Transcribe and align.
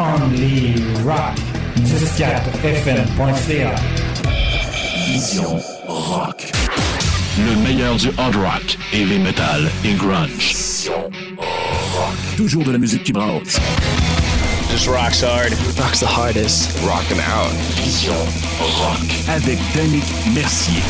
Only 0.00 0.80
Rock. 1.04 1.36
104fm.ca. 1.76 3.74
Vision 5.04 5.60
Rock. 5.86 6.50
Le 7.36 7.54
meilleur 7.62 7.96
du 7.96 8.08
hard 8.16 8.34
rock, 8.36 8.78
heavy 8.94 9.18
metal 9.18 9.70
et 9.84 9.92
grunge. 9.92 10.30
Vision 10.38 11.10
Rock. 11.36 12.14
Toujours 12.38 12.64
de 12.64 12.72
la 12.72 12.78
musique 12.78 13.04
qui 13.04 13.12
brasse. 13.12 13.60
Just 14.70 14.88
rocks 14.88 15.22
hard. 15.22 15.52
Rocks 15.78 16.00
the 16.00 16.06
hardest. 16.06 16.78
Rockin' 16.80 17.20
out. 17.20 17.52
Vision 17.76 18.14
Rock. 18.58 19.06
Avec 19.28 19.58
Danick 19.74 20.04
Mercier. 20.34 20.80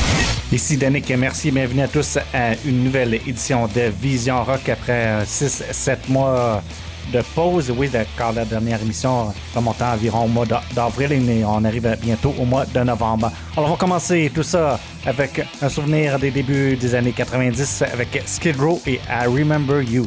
Ici 0.53 0.77
Danick 0.77 1.11
Mercier, 1.11 1.51
bienvenue 1.51 1.83
à 1.83 1.89
tous 1.89 2.17
à 2.33 2.55
une 2.65 2.85
nouvelle 2.85 3.15
édition 3.15 3.67
de 3.67 3.91
Vision 4.01 4.45
Rock 4.45 4.69
après 4.69 5.25
6-7 5.25 5.97
mois 6.09 6.63
de 7.13 7.23
pause. 7.35 7.73
Oui, 7.77 7.91
car 8.17 8.33
la 8.33 8.45
dernière 8.45 8.81
émission 8.83 9.33
remontait 9.55 9.85
environ 9.85 10.25
au 10.25 10.29
mois 10.29 10.47
d'avril 10.75 11.13
et 11.13 11.45
on 11.45 11.65
arrive 11.65 11.97
bientôt 12.01 12.35
au 12.39 12.45
mois 12.45 12.67
de 12.67 12.81
novembre. 12.81 13.31
Alors, 13.57 13.71
on 13.71 13.73
va 13.73 13.79
commencer 13.79 14.31
tout 14.35 14.43
ça 14.43 14.79
avec 15.07 15.45
un 15.63 15.69
souvenir 15.69 16.19
des 16.19 16.31
débuts 16.31 16.77
des 16.77 16.95
années 16.95 17.13
90 17.13 17.83
avec 17.93 18.23
Skid 18.27 18.61
Row 18.61 18.81
et 18.87 19.01
I 19.09 19.27
Remember 19.27 19.83
You. 19.83 20.07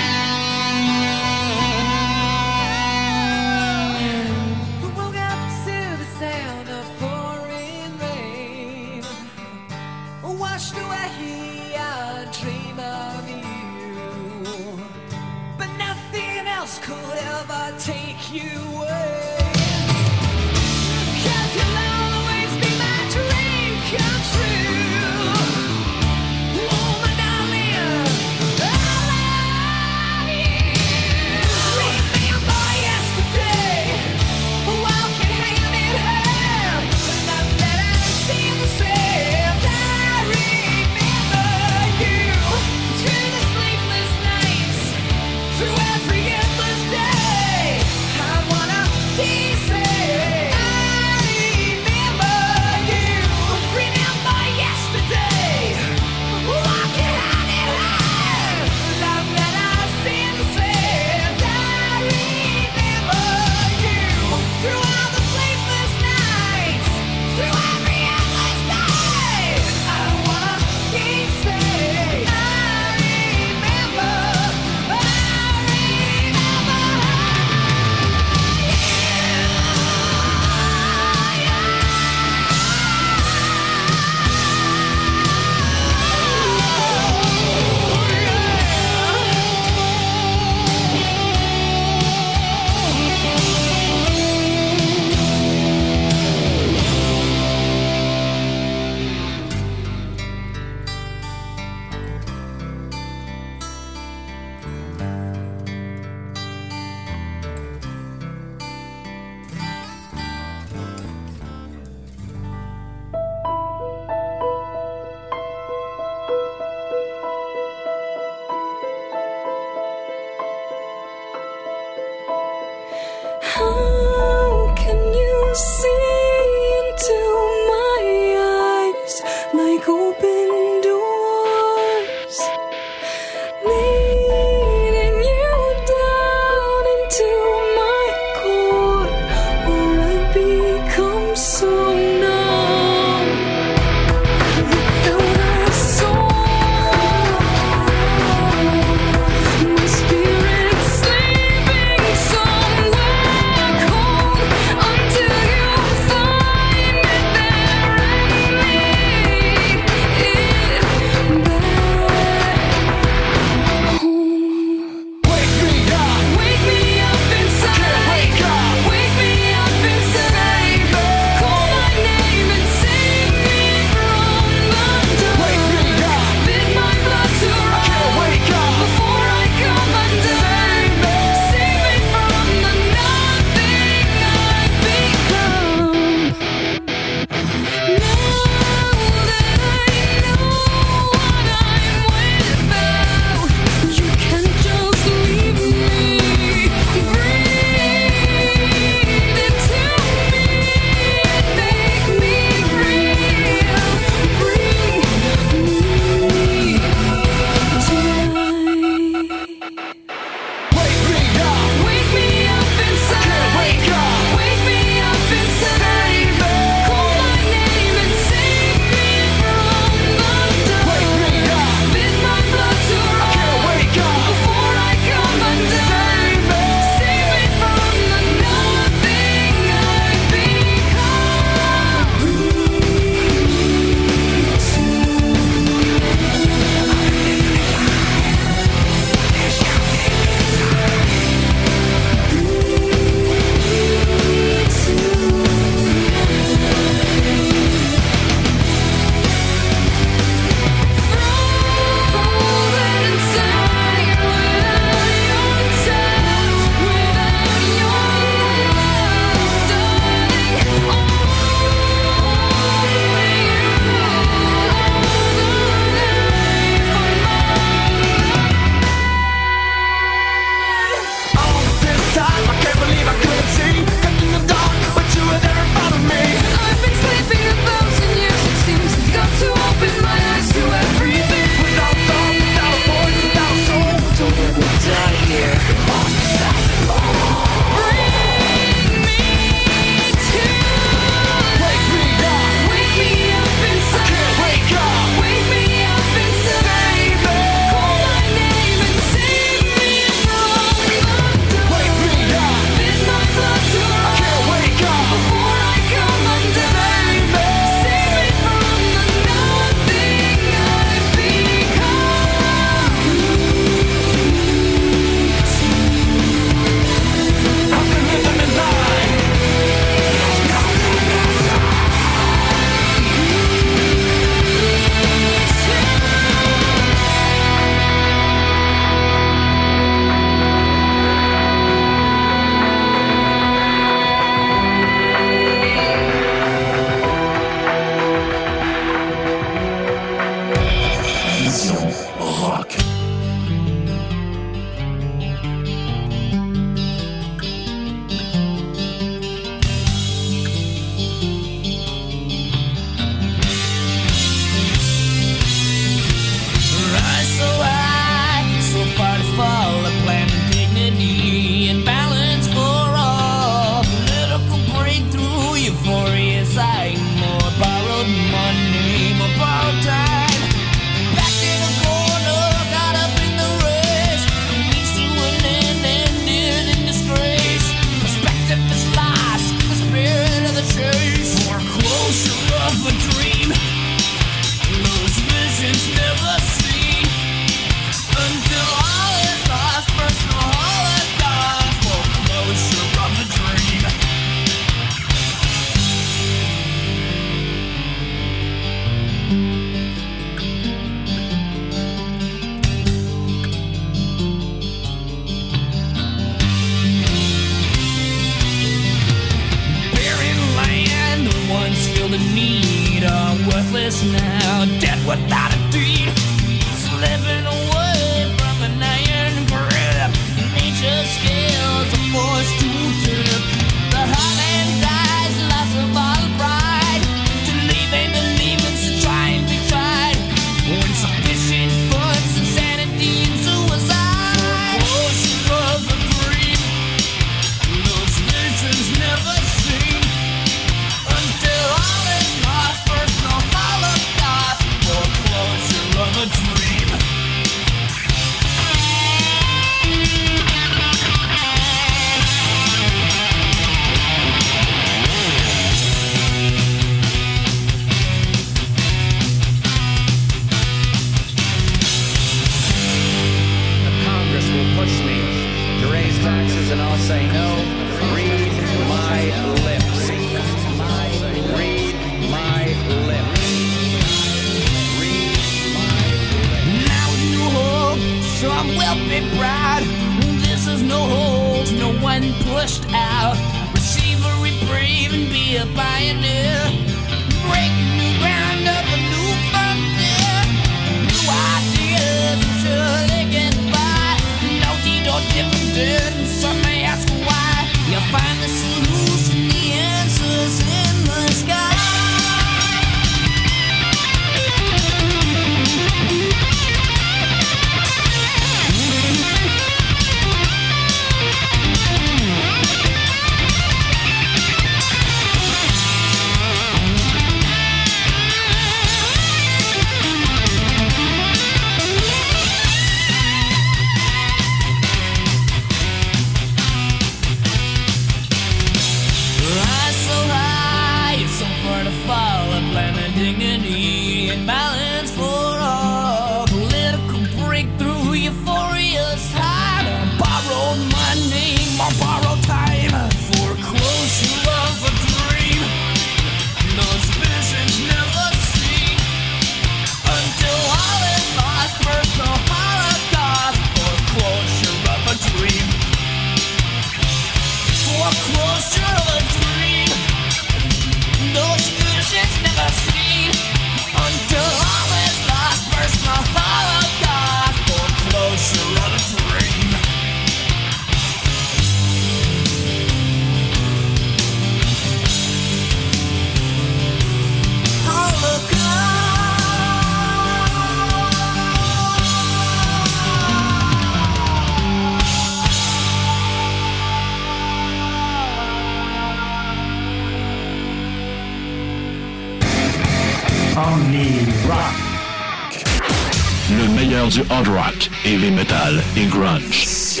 metal 598.38 598.80
et 598.96 599.06
grunge. 599.06 600.00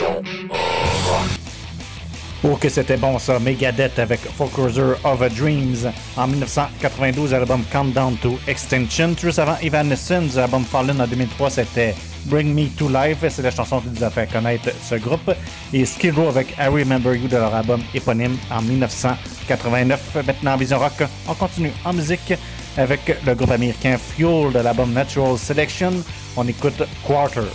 Oh 2.44 2.54
que 2.54 2.68
c'était 2.68 2.96
bon 2.96 3.18
ça, 3.18 3.40
Megadeth 3.40 3.98
avec 3.98 4.20
Folkloser 4.20 4.94
of 5.02 5.22
a 5.22 5.28
Dreams 5.28 5.92
en 6.16 6.28
1992, 6.28 7.32
l'album 7.32 7.64
Countdown 7.72 8.16
to 8.18 8.38
Extinction. 8.46 9.16
Juste 9.20 9.40
avant 9.40 9.56
Evanescence, 9.60 10.36
l'album 10.36 10.64
Fallen 10.64 11.00
en 11.00 11.08
2003, 11.08 11.50
c'était 11.50 11.96
Bring 12.26 12.54
Me 12.54 12.68
to 12.68 12.88
Life, 12.88 13.24
c'est 13.28 13.42
la 13.42 13.50
chanson 13.50 13.80
qui 13.80 13.88
nous 13.88 14.04
a 14.04 14.10
fait 14.10 14.30
connaître 14.30 14.70
ce 14.88 14.94
groupe. 14.94 15.32
Et 15.72 15.84
Skid 15.84 16.14
Row 16.14 16.28
avec 16.28 16.54
I 16.60 16.68
Remember 16.68 17.16
You 17.16 17.26
de 17.26 17.38
leur 17.38 17.52
album 17.52 17.80
éponyme 17.92 18.36
en 18.52 18.62
1989. 18.62 20.18
Maintenant, 20.24 20.56
Vision 20.56 20.78
Rock, 20.78 21.02
on 21.26 21.34
continue 21.34 21.72
en 21.84 21.92
musique 21.92 22.34
avec 22.76 23.16
le 23.26 23.34
groupe 23.34 23.50
américain 23.50 23.98
Fuel 23.98 24.52
de 24.52 24.60
l'album 24.60 24.92
Natural 24.92 25.36
Selection. 25.36 25.92
On 26.36 26.46
écoute 26.46 26.84
Quarter. 27.04 27.48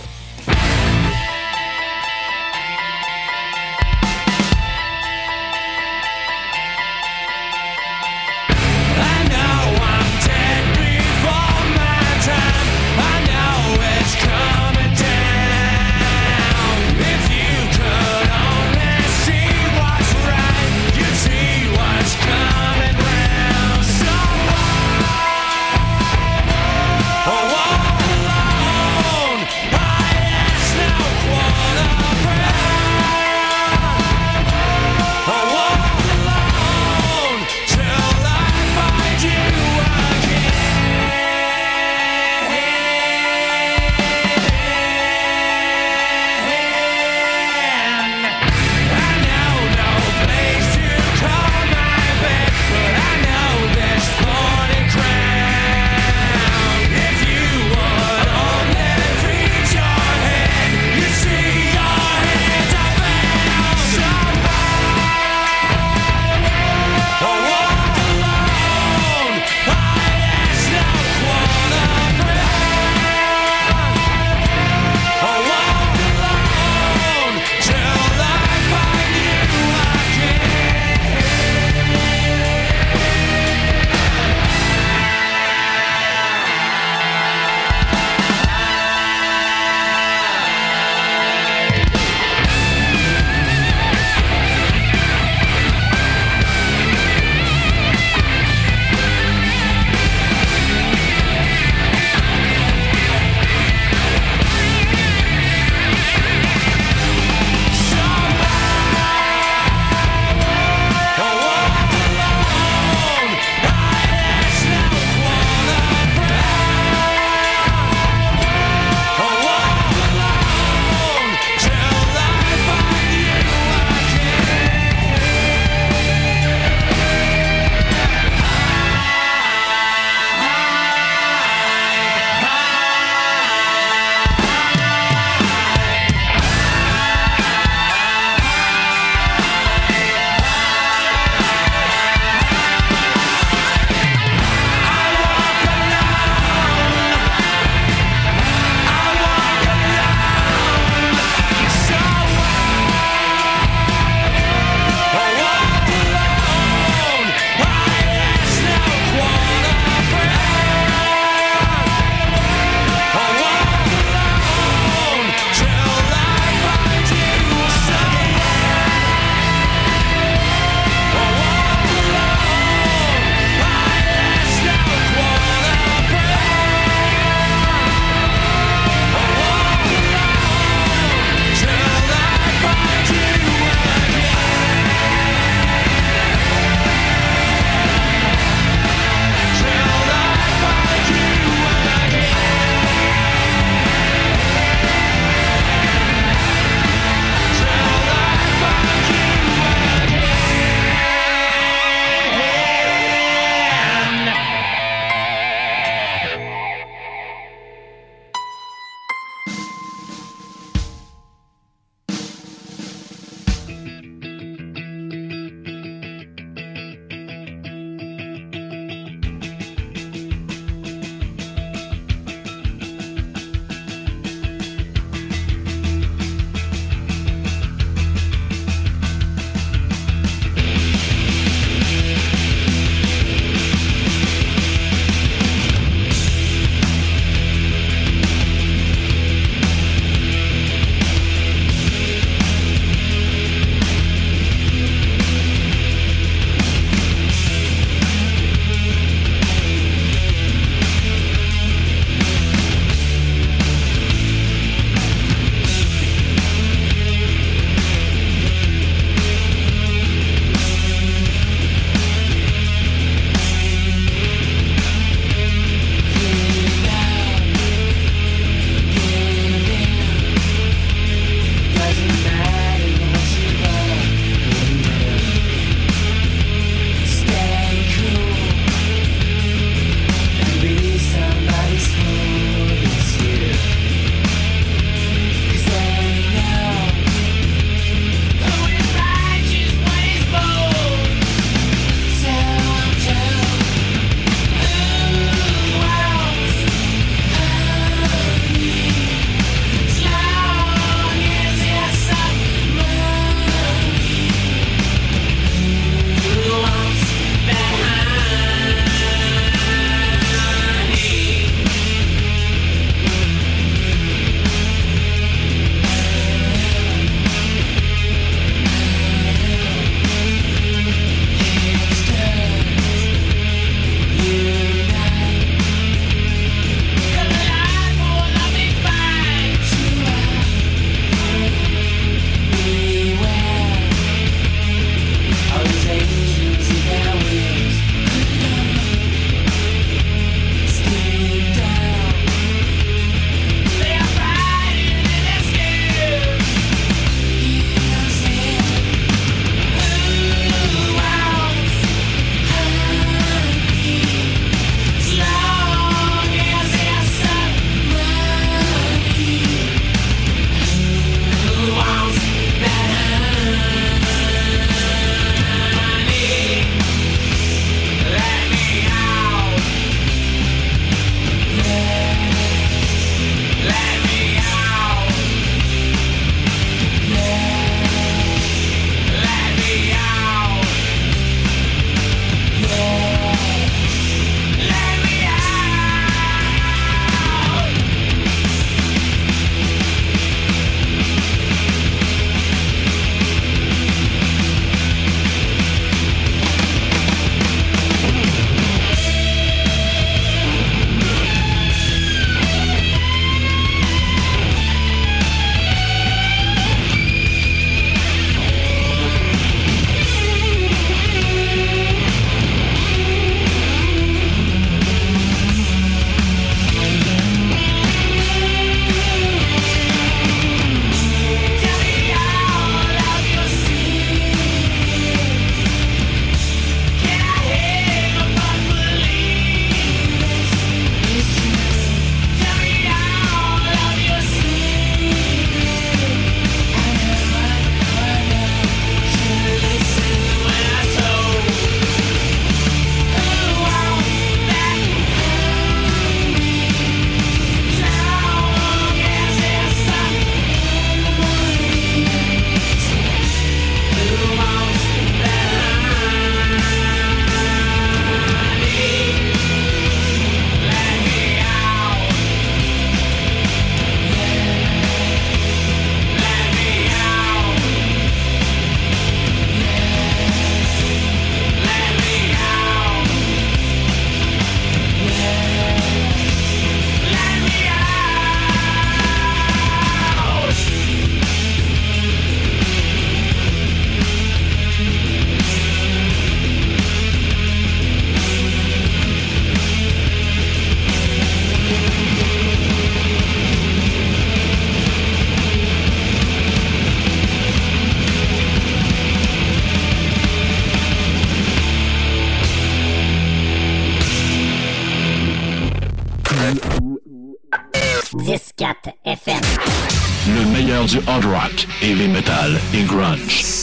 hard 511.06 511.24
rock, 511.24 511.52
heavy 511.80 512.08
metal 512.08 512.56
et 512.72 512.86
grunge. 512.86 513.53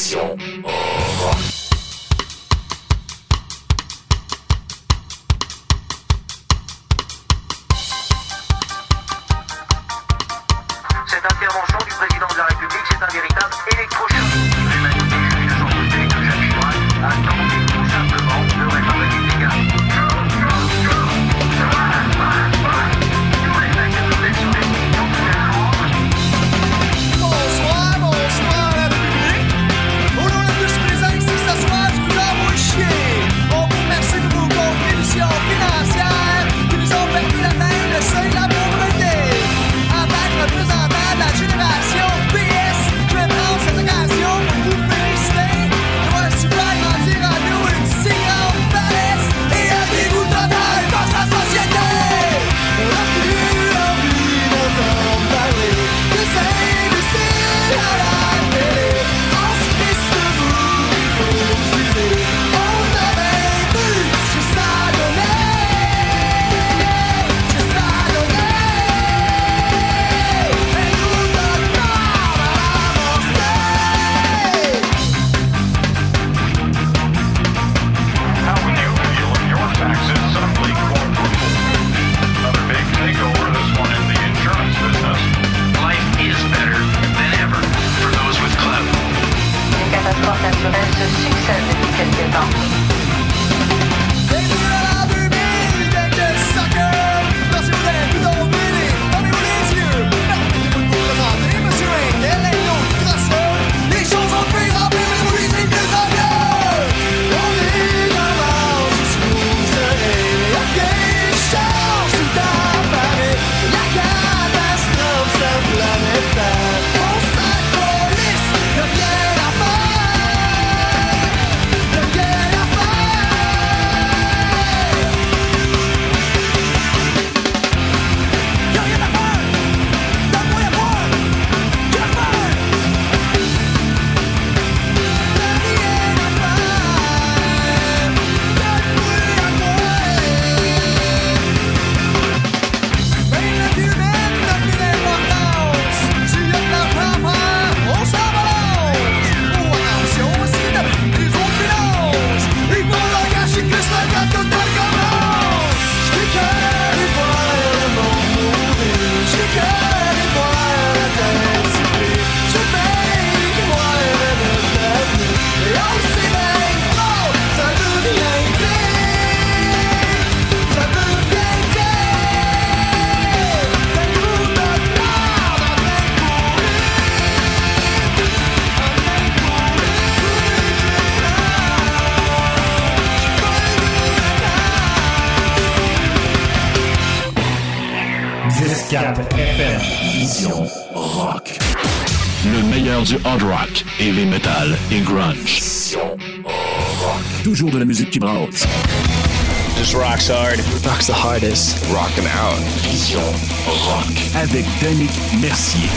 Mercier. 205.39 205.87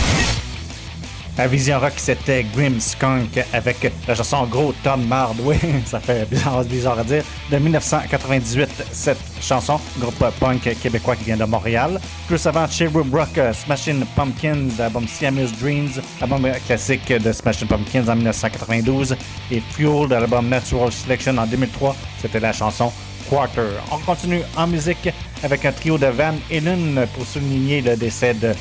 La 1.37 1.49
Vision 1.49 1.81
Rock, 1.81 1.95
c'était 1.97 2.47
Grim 2.55 2.79
Skunk 2.79 3.45
avec 3.53 3.93
la 4.07 4.15
chanson 4.15 4.45
Gros 4.47 4.73
Tom 4.85 5.05
Mardway, 5.07 5.59
ça 5.85 5.99
fait 5.99 6.29
bizarre, 6.31 6.63
bizarre 6.65 6.99
à 7.01 7.05
dire, 7.05 7.25
de 7.51 7.59
1998, 7.59 8.69
cette 8.93 9.19
chanson, 9.41 9.81
groupe 9.99 10.25
punk 10.39 10.79
québécois 10.81 11.17
qui 11.17 11.25
vient 11.25 11.37
de 11.37 11.45
Montréal. 11.45 12.01
Plus 12.29 12.47
avant, 12.47 12.69
chez 12.69 12.87
Rock, 12.87 13.41
Smashing 13.53 14.05
Pumpkins, 14.15 14.69
album 14.79 15.09
Siamese 15.09 15.53
Dreams, 15.59 16.01
album 16.21 16.47
classique 16.67 17.13
de 17.13 17.33
Smashing 17.33 17.67
Pumpkins 17.67 18.09
en 18.09 18.15
1992, 18.15 19.17
et 19.51 19.61
Fuel 19.73 20.09
de 20.09 20.15
l'album 20.15 20.49
Natural 20.49 20.93
Selection 20.93 21.37
en 21.39 21.47
2003, 21.47 21.97
c'était 22.23 22.41
la 22.41 22.53
chanson 22.53 22.93
Quarter. 23.29 23.81
On 23.91 23.99
continue 23.99 24.43
en 24.57 24.69
musique 24.69 25.09
avec 25.45 25.65
un 25.67 25.73
trio 25.73 25.99
de 25.99 26.07
Van 26.07 26.35
Halen 26.51 27.07
pour 27.15 27.27
souligner 27.27 27.83
le 27.83 27.97
décès 27.97 28.35
de 28.35 28.55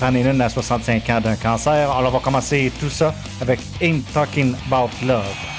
Van 0.00 0.08
Halen 0.08 0.40
à 0.40 0.48
65 0.48 1.10
ans 1.10 1.20
d'un 1.20 1.36
cancer. 1.36 1.90
Alors 1.90 2.08
on 2.08 2.16
va 2.16 2.20
commencer 2.20 2.72
tout 2.80 2.90
ça 2.90 3.14
avec 3.40 3.60
Ain't 3.80 4.02
Talking 4.12 4.54
About 4.66 4.90
Love. 5.06 5.55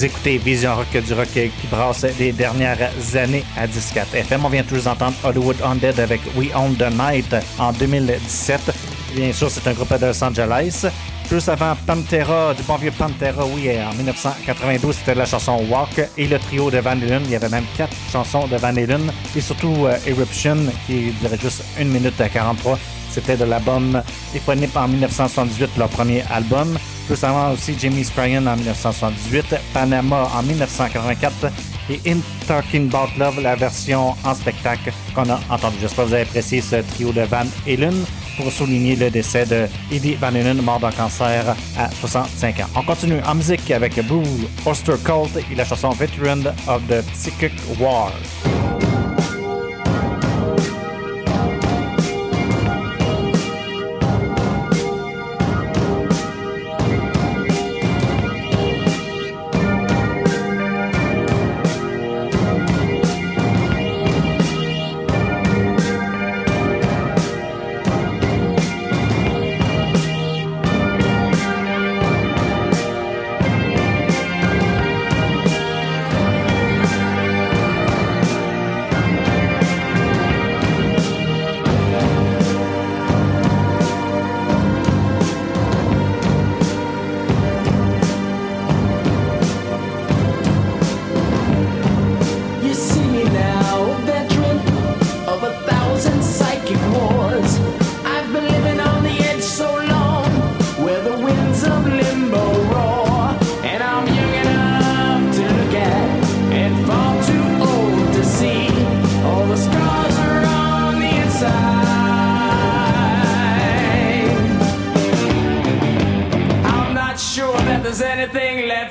Vous 0.00 0.06
écoutez 0.06 0.38
Vision 0.38 0.76
Rock 0.76 0.96
du 0.96 1.12
Rock 1.12 1.28
qui 1.28 1.66
brasse 1.70 2.06
les 2.18 2.32
dernières 2.32 2.90
années 3.16 3.44
à 3.54 3.66
Discat 3.66 4.06
FM. 4.14 4.46
On 4.46 4.48
vient 4.48 4.62
tous 4.62 4.86
entendre 4.86 5.14
Hollywood 5.22 5.56
Undead 5.62 6.00
avec 6.00 6.22
We 6.36 6.48
Own 6.54 6.74
the 6.74 6.90
Night 6.90 7.36
en 7.58 7.70
2017. 7.72 8.72
Bien 9.14 9.30
sûr, 9.34 9.50
c'est 9.50 9.68
un 9.68 9.74
groupe 9.74 9.92
de 9.92 10.06
Los 10.06 10.24
Angeles. 10.24 10.86
Plus 11.28 11.46
avant 11.50 11.76
Pantera, 11.86 12.54
du 12.54 12.62
bon 12.62 12.76
vieux 12.76 12.92
Pantera, 12.92 13.44
oui, 13.54 13.68
en 13.78 13.94
1992, 13.94 14.96
c'était 14.96 15.14
la 15.14 15.26
chanson 15.26 15.62
Walk 15.68 16.08
et 16.16 16.26
le 16.26 16.38
trio 16.38 16.70
de 16.70 16.78
Van 16.78 16.92
Halen. 16.92 17.20
Il 17.26 17.32
y 17.32 17.36
avait 17.36 17.50
même 17.50 17.66
quatre 17.76 17.94
chansons 18.10 18.46
de 18.46 18.56
Van 18.56 18.68
Halen 18.68 19.12
et 19.36 19.40
surtout 19.42 19.84
euh, 19.84 19.98
Eruption 20.06 20.56
qui 20.86 21.12
durait 21.20 21.36
juste 21.38 21.62
1 21.78 21.84
minute 21.84 22.14
43. 22.16 22.78
C'était 23.10 23.36
de 23.36 23.44
l'album 23.44 24.02
éponyme 24.34 24.70
en 24.76 24.88
1978, 24.88 25.76
leur 25.76 25.90
premier 25.90 26.24
album. 26.30 26.78
Juste 27.10 27.24
avant 27.24 27.50
aussi, 27.50 27.74
Jimmy 27.76 28.04
Spryan 28.04 28.46
en 28.46 28.54
1978, 28.54 29.56
Panama 29.74 30.28
en 30.32 30.44
1984 30.44 31.50
et 31.90 32.00
In 32.06 32.18
Talking 32.46 32.86
About 32.86 33.10
Love, 33.18 33.40
la 33.40 33.56
version 33.56 34.14
en 34.22 34.32
spectacle 34.32 34.92
qu'on 35.12 35.28
a 35.28 35.40
entendue. 35.50 35.78
J'espère 35.80 36.04
que 36.04 36.10
vous 36.10 36.14
avez 36.14 36.22
apprécié 36.22 36.60
ce 36.60 36.76
trio 36.76 37.10
de 37.10 37.22
Van 37.22 37.42
Halen 37.66 38.04
pour 38.36 38.52
souligner 38.52 38.94
le 38.94 39.10
décès 39.10 39.44
de 39.44 39.66
Eddie 39.90 40.14
Van 40.14 40.28
Halen, 40.28 40.62
mort 40.62 40.78
d'un 40.78 40.92
cancer 40.92 41.56
à 41.76 41.90
65 41.90 42.60
ans. 42.60 42.68
On 42.76 42.84
continue 42.84 43.20
en 43.26 43.34
musique 43.34 43.68
avec 43.72 43.94
Blue 44.06 44.22
Oyster 44.64 44.94
Cult 45.04 45.44
et 45.50 45.54
la 45.56 45.64
chanson 45.64 45.90
Veteran 45.90 46.42
of 46.68 46.80
the 46.86 47.04
Psychic 47.12 47.54
War. 47.80 48.12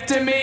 after 0.01 0.23
me. 0.23 0.38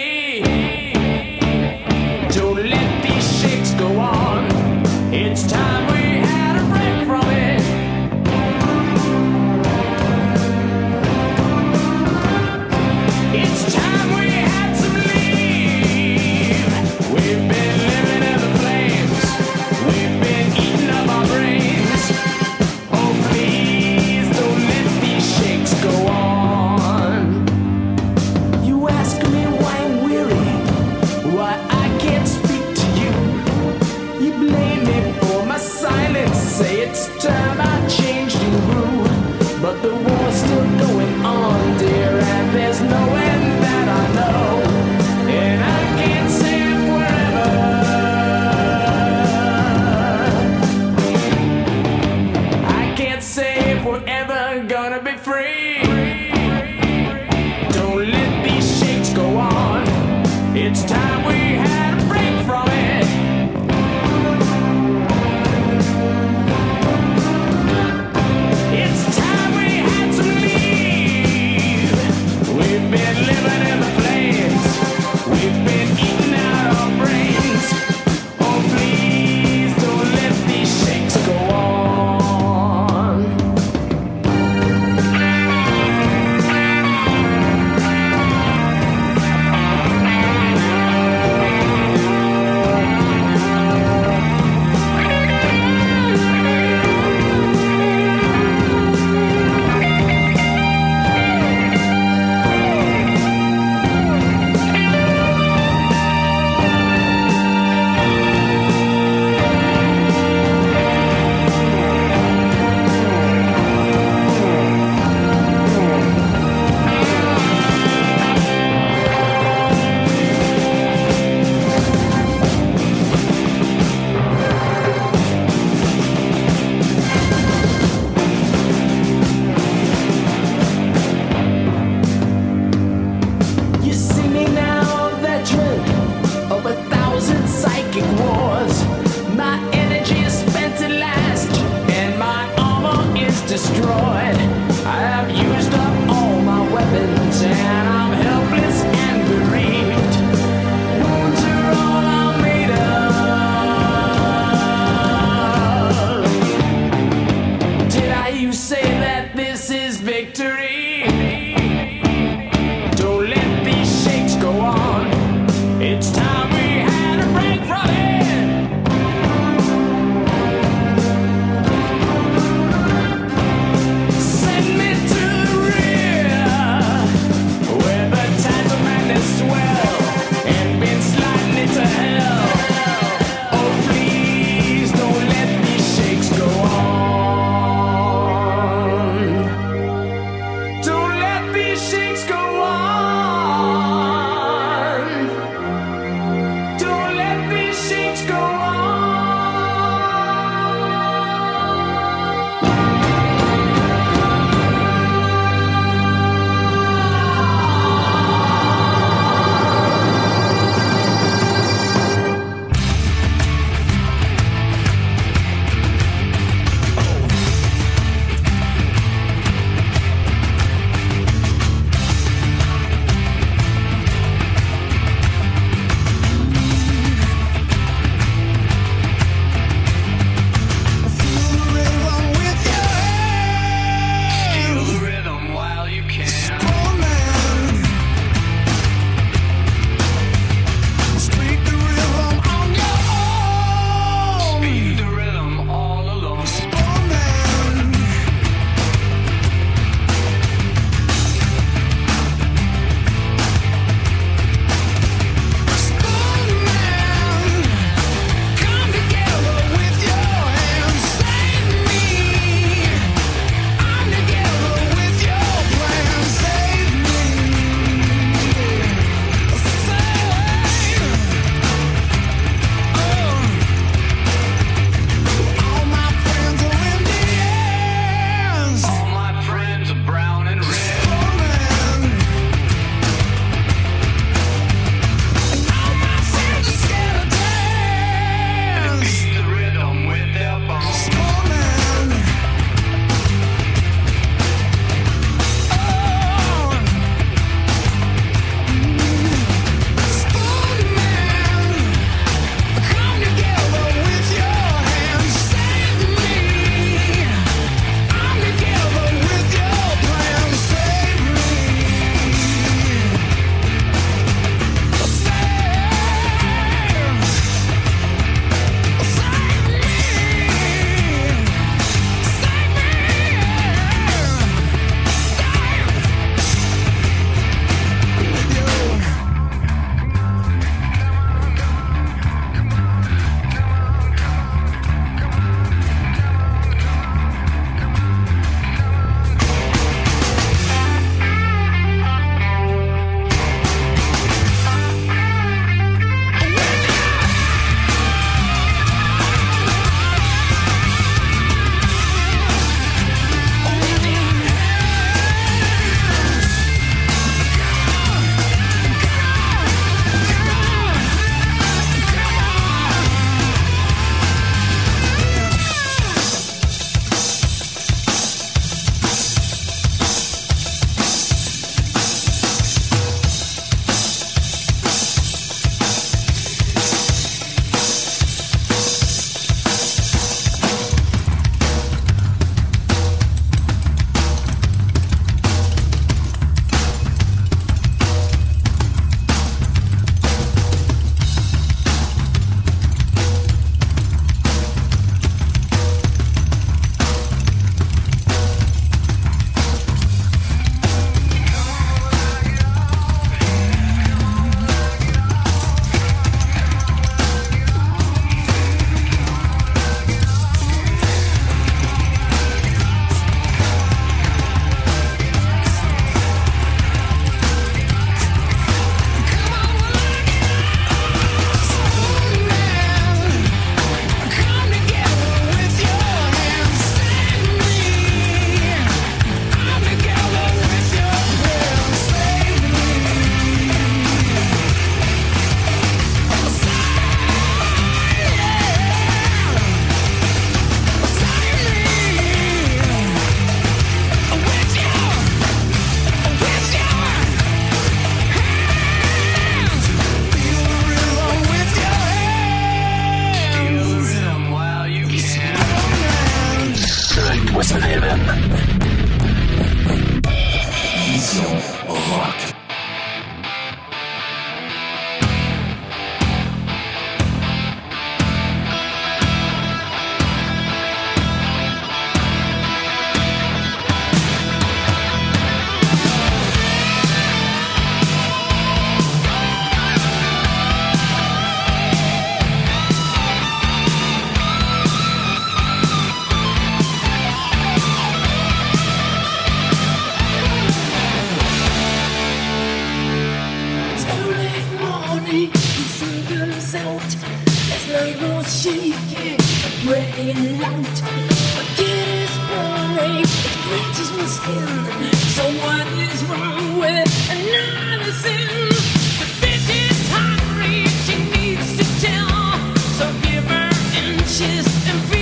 and 514.67 515.01
feel 515.09 515.16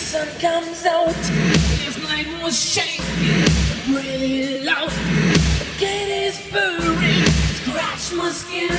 sun 0.00 0.28
comes 0.40 0.86
out. 0.86 1.14
His 1.84 1.96
name 2.08 2.42
was 2.42 2.58
Shane, 2.58 3.04
really 3.94 4.64
loud. 4.64 4.90
Kid 5.78 6.08
is 6.26 6.40
buried, 6.50 7.28
scratch 7.60 8.12
my 8.14 8.30
skin. 8.30 8.72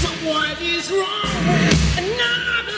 So 0.00 0.08
what 0.28 0.60
is 0.62 0.90
wrong? 0.90 1.44
Another 1.98 2.73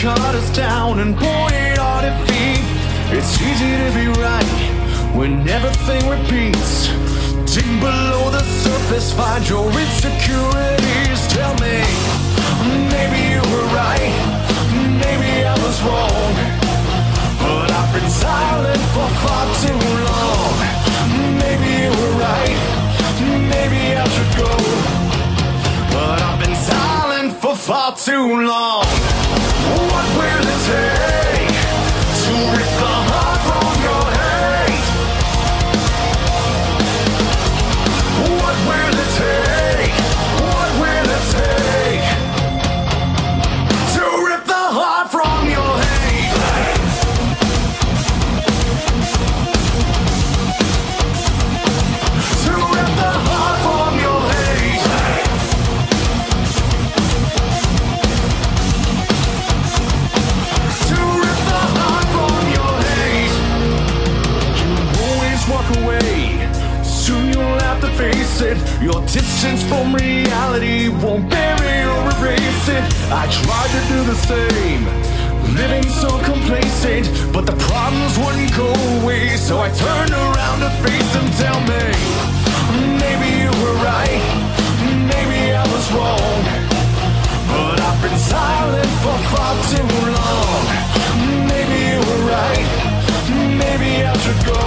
cut 0.00 0.34
us 0.34 0.48
down 0.56 0.98
and 1.00 1.14
point 1.14 1.78
our 1.78 2.00
defeat. 2.00 2.64
It's 3.12 3.36
easy 3.36 3.70
to 3.82 3.90
be 3.92 4.06
right 4.18 4.60
when 5.14 5.46
everything 5.46 6.00
repeats. 6.08 6.88
Dig 7.52 7.68
below 7.80 8.30
the 8.30 8.42
surface, 8.64 9.12
find 9.12 9.46
your 9.46 9.66
insecurities. 9.68 11.20
Tell 11.36 11.52
me, 11.60 11.84
maybe 12.96 13.20
you 13.28 13.42
were 13.52 13.68
right, 13.76 14.12
maybe 15.04 15.44
I 15.44 15.54
was 15.66 15.76
wrong. 15.84 16.32
But 17.44 17.70
I've 17.70 17.92
been 17.92 18.10
silent 18.10 18.82
for 18.94 19.08
far 19.20 19.44
too 19.60 19.80
long. 20.08 20.56
Maybe 21.44 21.68
you 21.82 21.92
were 22.00 22.14
right, 22.24 22.56
maybe 23.52 23.79
for 27.50 27.56
far 27.56 27.96
too 27.96 28.42
long. 28.42 28.84
What 28.84 30.06
will 30.16 30.46
it 30.46 30.66
take 30.66 31.19
Your 68.82 69.02
distance 69.02 69.62
from 69.64 69.94
reality 69.94 70.88
won't 70.88 71.28
bury 71.28 71.84
or 71.84 72.00
erase 72.16 72.68
it. 72.68 72.82
I 73.12 73.28
tried 73.28 73.70
to 73.76 73.82
do 73.92 74.04
the 74.08 74.14
same. 74.24 74.84
Living 75.54 75.84
so 75.84 76.08
complacent, 76.24 77.04
but 77.30 77.44
the 77.44 77.52
problems 77.68 78.16
wouldn't 78.16 78.56
go 78.56 78.72
away. 78.96 79.36
So 79.36 79.58
I 79.60 79.68
turned 79.68 80.12
around 80.12 80.60
to 80.64 80.70
face 80.80 81.12
them. 81.12 81.28
Tell 81.36 81.60
me, 81.68 81.92
maybe 83.04 83.28
you 83.44 83.52
were 83.60 83.76
right, 83.84 84.22
maybe 85.12 85.52
I 85.52 85.64
was 85.68 85.86
wrong. 85.92 86.40
But 87.52 87.80
I've 87.84 88.00
been 88.00 88.18
silent 88.18 88.92
for 89.04 89.18
far 89.28 89.52
too 89.68 89.92
long. 90.16 90.62
Maybe 91.52 91.76
you 91.92 92.00
were 92.08 92.22
right, 92.32 92.68
maybe 93.60 94.08
I 94.08 94.16
should 94.24 94.40
go. 94.48 94.60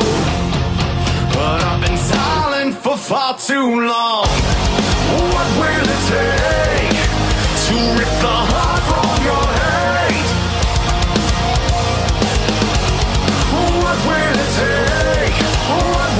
But 1.33 1.63
I've 1.63 1.81
been 1.81 1.97
silent 1.97 2.42
for 2.71 2.97
far 2.97 3.37
too 3.37 3.81
long. 3.81 4.25
What 4.25 5.49
will 5.59 5.87
it 5.95 6.01
take 6.13 6.99
to 7.65 7.75
rip 7.97 8.13
the 8.23 8.37
heart 8.51 8.83
from 8.89 9.09
your 9.27 9.45
hate? 9.59 10.31
What 13.83 13.97
will 14.07 14.37
it 14.45 14.51
take? 14.61 15.37
What 15.97 16.12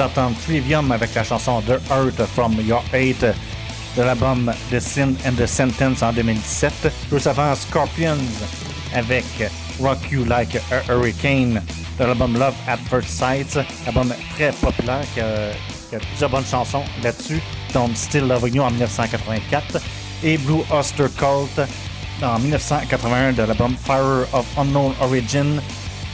d'entendre 0.00 0.36
Trivium 0.46 0.90
avec 0.92 1.14
la 1.14 1.22
chanson 1.22 1.60
The 1.60 1.78
Earth 1.90 2.24
from 2.34 2.54
Your 2.66 2.82
Hate 2.90 3.34
de 3.96 4.02
l'album 4.02 4.50
The 4.70 4.80
Sin 4.80 5.14
and 5.26 5.34
the 5.36 5.46
Sentence 5.46 6.02
en 6.02 6.12
2017. 6.12 6.90
Juste 7.12 7.26
avant 7.26 7.54
Scorpions 7.54 8.16
avec 8.94 9.26
Rock 9.78 9.98
You 10.10 10.24
Like 10.24 10.56
a 10.56 10.90
Hurricane 10.90 11.60
de 11.98 12.04
l'album 12.04 12.32
Love 12.38 12.54
at 12.66 12.78
First 12.88 13.10
Sight, 13.10 13.58
album 13.86 14.14
très 14.34 14.52
populaire 14.52 15.04
qui 15.12 15.20
a, 15.20 15.98
plusieurs 15.98 16.30
bonnes 16.30 16.46
chansons 16.46 16.84
là-dessus, 17.02 17.42
dont 17.74 17.90
Still 17.94 18.26
Loving 18.26 18.54
You 18.54 18.62
en 18.62 18.70
1984 18.70 19.82
et 20.22 20.38
Blue 20.38 20.62
Oyster 20.72 21.08
Cult 21.18 21.68
en 22.22 22.38
1981 22.38 23.32
de 23.32 23.42
l'album 23.42 23.76
Fire 23.76 24.26
of 24.32 24.46
Unknown 24.56 24.94
Origin 25.02 25.60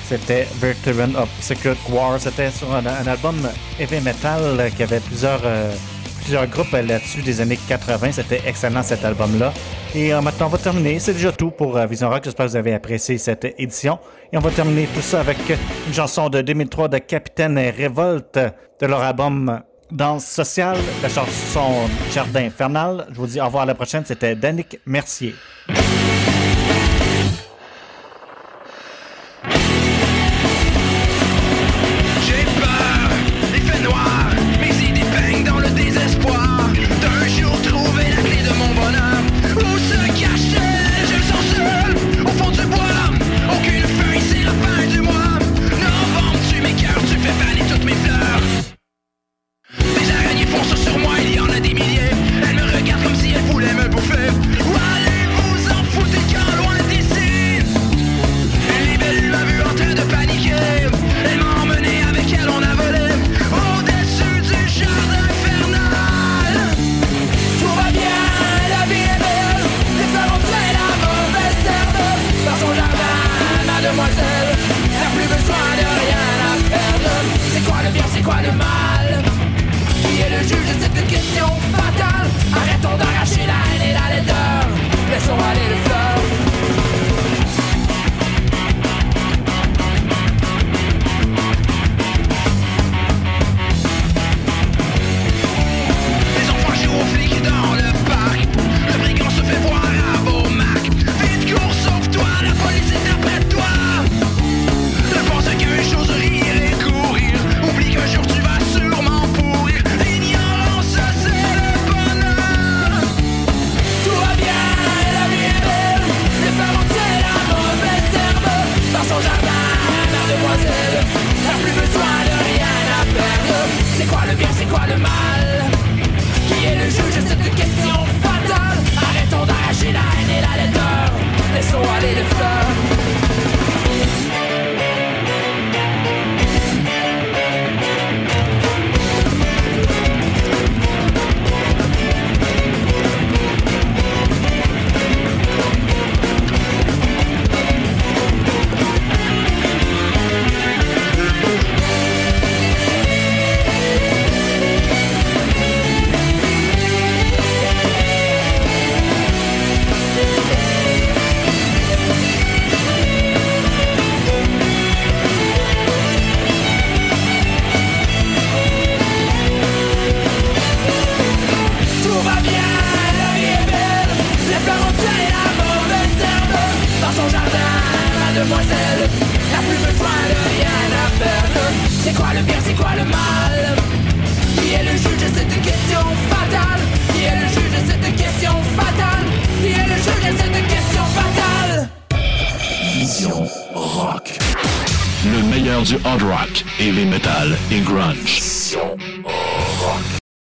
c'était 0.09 0.47
Veteran 0.61 1.15
of 1.21 1.29
Secret 1.41 1.77
War. 1.91 2.21
C'était 2.21 2.51
sur 2.51 2.73
un, 2.73 2.85
album 3.07 3.37
heavy 3.79 4.01
metal 4.01 4.71
qui 4.77 4.83
avait 4.83 5.01
plusieurs, 5.01 5.41
euh, 5.45 5.73
plusieurs 6.21 6.47
groupes 6.47 6.73
là-dessus 6.73 7.23
des 7.23 7.41
années 7.41 7.59
80. 7.69 8.13
C'était 8.13 8.41
excellent 8.47 8.83
cet 8.83 9.05
album-là. 9.05 9.53
Et 9.95 10.15
euh, 10.15 10.21
maintenant, 10.21 10.47
on 10.47 10.51
va 10.51 10.59
terminer. 10.59 10.99
C'est 11.01 11.15
déjà 11.15 11.33
tout 11.33 11.51
pour 11.51 11.77
euh, 11.77 11.87
Vision 11.87 12.09
Rock. 12.09 12.23
J'espère 12.25 12.47
que 12.47 12.51
vous 12.53 12.57
avez 12.57 12.75
apprécié 12.75 13.19
cette 13.19 13.45
édition. 13.59 13.99
Et 14.33 14.37
on 14.37 14.41
va 14.41 14.51
terminer 14.51 14.87
tout 14.95 15.01
ça 15.01 15.21
avec 15.21 15.39
une 15.49 15.95
chanson 15.95 16.29
de 16.29 16.41
2003 16.41 16.89
de 16.89 16.99
Capitaine 16.99 17.59
Révolte 17.59 18.39
de 18.81 18.87
leur 18.87 19.03
album 19.03 19.61
Danse 19.91 20.27
sociale, 20.27 20.79
la 21.03 21.09
chanson 21.09 21.89
Jardin 22.13 22.47
infernal. 22.47 23.07
Je 23.11 23.17
vous 23.17 23.27
dis 23.27 23.41
au 23.41 23.45
revoir 23.45 23.65
à 23.65 23.67
la 23.67 23.75
prochaine. 23.75 24.05
C'était 24.05 24.35
Danick 24.35 24.81
Mercier. 24.85 25.35